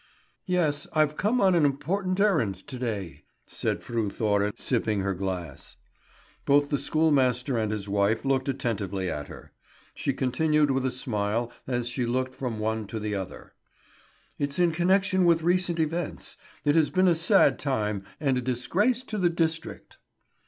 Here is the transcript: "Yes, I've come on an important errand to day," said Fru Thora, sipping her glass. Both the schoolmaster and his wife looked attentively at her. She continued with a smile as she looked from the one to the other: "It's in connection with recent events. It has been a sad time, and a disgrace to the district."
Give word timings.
"Yes, 0.47 0.87
I've 0.93 1.15
come 1.15 1.39
on 1.39 1.53
an 1.53 1.63
important 1.63 2.19
errand 2.19 2.55
to 2.65 2.79
day," 2.79 3.21
said 3.45 3.83
Fru 3.83 4.09
Thora, 4.09 4.51
sipping 4.55 5.01
her 5.01 5.13
glass. 5.13 5.77
Both 6.43 6.69
the 6.71 6.79
schoolmaster 6.79 7.55
and 7.59 7.71
his 7.71 7.87
wife 7.87 8.25
looked 8.25 8.49
attentively 8.49 9.11
at 9.11 9.27
her. 9.27 9.51
She 9.93 10.11
continued 10.13 10.71
with 10.71 10.87
a 10.87 10.89
smile 10.89 11.51
as 11.67 11.87
she 11.87 12.07
looked 12.07 12.33
from 12.33 12.55
the 12.55 12.63
one 12.63 12.87
to 12.87 12.99
the 12.99 13.13
other: 13.13 13.53
"It's 14.39 14.57
in 14.57 14.71
connection 14.71 15.23
with 15.23 15.43
recent 15.43 15.79
events. 15.79 16.35
It 16.65 16.73
has 16.73 16.89
been 16.89 17.07
a 17.07 17.13
sad 17.13 17.59
time, 17.59 18.03
and 18.19 18.39
a 18.39 18.41
disgrace 18.41 19.03
to 19.03 19.19
the 19.19 19.29
district." 19.29 19.99